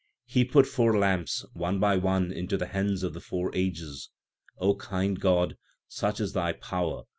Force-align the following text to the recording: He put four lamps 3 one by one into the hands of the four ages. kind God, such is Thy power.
He 0.25 0.43
put 0.43 0.65
four 0.65 0.97
lamps 0.97 1.41
3 1.53 1.59
one 1.61 1.79
by 1.79 1.97
one 1.97 2.31
into 2.31 2.57
the 2.57 2.65
hands 2.65 3.03
of 3.03 3.13
the 3.13 3.21
four 3.21 3.53
ages. 3.55 4.09
kind 4.79 5.19
God, 5.19 5.57
such 5.87 6.19
is 6.19 6.33
Thy 6.33 6.53
power. 6.53 7.03